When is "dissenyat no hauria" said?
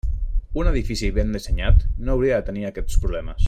1.37-2.41